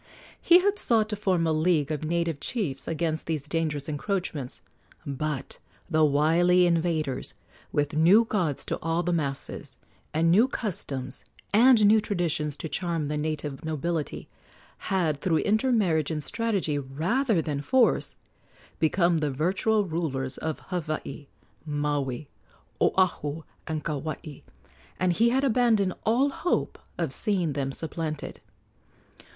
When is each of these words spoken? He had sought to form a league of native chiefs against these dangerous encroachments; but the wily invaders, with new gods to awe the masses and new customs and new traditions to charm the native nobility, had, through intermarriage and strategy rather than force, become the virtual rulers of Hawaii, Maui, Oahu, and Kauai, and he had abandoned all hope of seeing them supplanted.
He 0.41 0.57
had 0.61 0.79
sought 0.79 1.09
to 1.09 1.15
form 1.15 1.45
a 1.45 1.51
league 1.53 1.91
of 1.91 2.03
native 2.03 2.39
chiefs 2.39 2.87
against 2.87 3.27
these 3.27 3.47
dangerous 3.47 3.87
encroachments; 3.87 4.63
but 5.05 5.59
the 5.91 6.03
wily 6.03 6.65
invaders, 6.65 7.35
with 7.71 7.93
new 7.93 8.25
gods 8.25 8.65
to 8.65 8.79
awe 8.81 9.03
the 9.03 9.13
masses 9.13 9.77
and 10.11 10.31
new 10.31 10.47
customs 10.47 11.23
and 11.53 11.85
new 11.85 12.01
traditions 12.01 12.57
to 12.57 12.67
charm 12.67 13.09
the 13.09 13.15
native 13.17 13.63
nobility, 13.63 14.27
had, 14.79 15.21
through 15.21 15.37
intermarriage 15.37 16.09
and 16.09 16.23
strategy 16.23 16.79
rather 16.79 17.39
than 17.39 17.61
force, 17.61 18.15
become 18.79 19.19
the 19.19 19.29
virtual 19.29 19.85
rulers 19.85 20.39
of 20.39 20.61
Hawaii, 20.69 21.27
Maui, 21.63 22.27
Oahu, 22.81 23.43
and 23.67 23.83
Kauai, 23.83 24.39
and 24.99 25.13
he 25.13 25.29
had 25.29 25.43
abandoned 25.43 25.93
all 26.07 26.29
hope 26.31 26.79
of 26.97 27.13
seeing 27.13 27.53
them 27.53 27.71
supplanted. 27.71 28.41